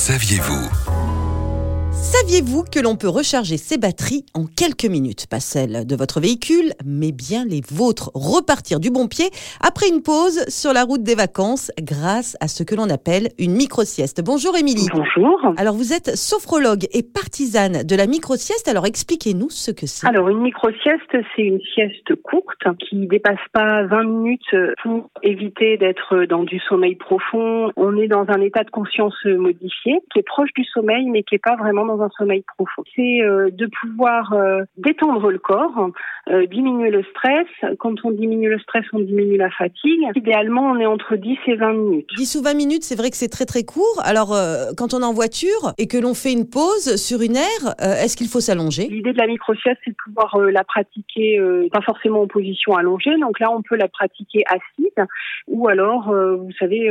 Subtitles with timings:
[0.00, 1.19] saviez-vous?
[2.30, 5.26] Saviez-vous que l'on peut recharger ses batteries en quelques minutes?
[5.28, 8.12] Pas celles de votre véhicule, mais bien les vôtres.
[8.14, 9.30] Repartir du bon pied
[9.60, 13.54] après une pause sur la route des vacances grâce à ce que l'on appelle une
[13.56, 14.22] micro-sieste.
[14.24, 14.86] Bonjour Émilie.
[14.94, 15.40] Bonjour.
[15.56, 20.06] Alors vous êtes sophrologue et partisane de la micro-sieste, alors expliquez-nous ce que c'est.
[20.06, 24.54] Alors une micro-sieste, c'est une sieste courte qui dépasse pas 20 minutes
[24.84, 27.72] pour éviter d'être dans du sommeil profond.
[27.74, 31.34] On est dans un état de conscience modifié qui est proche du sommeil mais qui
[31.34, 32.82] est pas vraiment dans un sommeil profond.
[32.94, 35.90] C'est euh, de pouvoir euh, détendre le corps,
[36.28, 37.46] euh, diminuer le stress.
[37.78, 40.00] Quand on diminue le stress, on diminue la fatigue.
[40.14, 42.08] Idéalement, on est entre 10 et 20 minutes.
[42.16, 44.00] 10 ou 20 minutes, c'est vrai que c'est très très court.
[44.04, 44.36] Alors
[44.76, 48.16] quand on est en voiture et que l'on fait une pause sur une aire, est-ce
[48.16, 48.86] qu'il faut s'allonger?
[48.88, 51.40] L'idée de la micro-sieste, c'est de pouvoir la pratiquer
[51.72, 53.16] pas forcément en position allongée.
[53.18, 55.08] Donc là, on peut la pratiquer assise
[55.48, 56.90] ou alors, vous savez,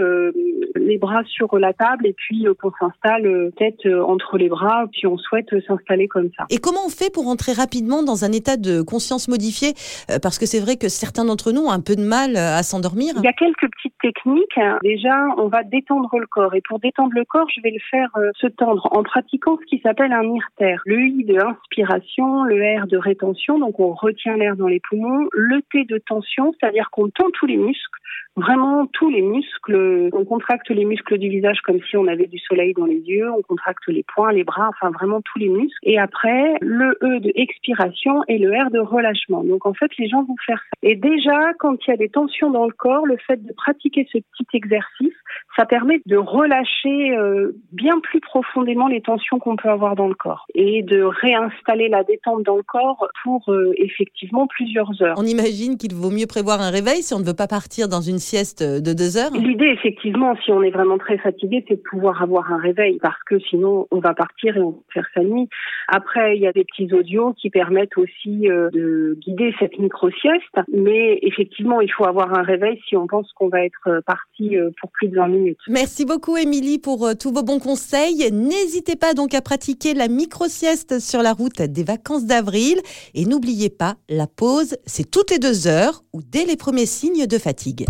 [0.76, 5.18] les bras sur la table et puis qu'on s'installe tête entre les bras puis on
[5.20, 6.46] souhaite s'installer comme ça.
[6.50, 9.74] Et comment on fait pour entrer rapidement dans un état de conscience modifié?
[10.10, 12.58] Euh, Parce que c'est vrai que certains d'entre nous ont un peu de mal euh,
[12.58, 13.14] à s'endormir.
[13.18, 14.60] Il y a quelques petites techniques.
[14.84, 16.56] Déjà, on va détendre le corps.
[16.56, 19.66] Et pour détendre le corps, je vais le faire euh, se tendre en pratiquant ce
[19.66, 20.78] qui s'appelle un IRTER.
[20.86, 25.28] Le I de inspiration, le R de rétention, donc on retient l'air dans les poumons.
[25.34, 28.00] Le T de tension, c'est-à-dire qu'on tend tous les muscles
[28.40, 30.10] vraiment tous les muscles.
[30.14, 33.30] On contracte les muscles du visage comme si on avait du soleil dans les yeux,
[33.32, 35.78] on contracte les poings, les bras, enfin vraiment tous les muscles.
[35.84, 39.44] Et après, le E de expiration et le R de relâchement.
[39.44, 40.78] Donc en fait, les gens vont faire ça.
[40.84, 44.08] Et déjà, quand il y a des tensions dans le corps, le fait de pratiquer
[44.12, 45.14] ce petit exercice,
[45.58, 50.16] ça permet de relâcher euh, bien plus profondément les tensions qu'on peut avoir dans le
[50.16, 55.16] corps et de réinstaller la détente dans le corps pour euh, effectivement plusieurs heures.
[55.18, 58.02] On imagine qu'il vaut mieux prévoir un réveil si on ne veut pas partir dans
[58.02, 61.82] une sieste de deux heures L'idée, effectivement, si on est vraiment très fatigué, c'est de
[61.82, 65.22] pouvoir avoir un réveil parce que sinon, on va partir et on va faire sa
[65.22, 65.48] nuit.
[65.88, 70.56] Après, il y a des petits audios qui permettent aussi euh, de guider cette micro-sieste.
[70.72, 74.58] Mais effectivement, il faut avoir un réveil si on pense qu'on va être euh, parti
[74.58, 75.49] euh, pour plus de 20 minutes.
[75.68, 78.30] Merci beaucoup, Émilie, pour tous vos bons conseils.
[78.32, 82.80] N'hésitez pas donc à pratiquer la micro-sieste sur la route des vacances d'avril.
[83.14, 87.28] Et n'oubliez pas, la pause, c'est toutes les deux heures ou dès les premiers signes
[87.28, 87.86] de fatigue.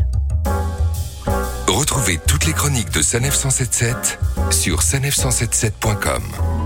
[1.67, 4.19] Retrouvez toutes les chroniques de Sanef 177
[4.51, 6.58] sur sanef177.com.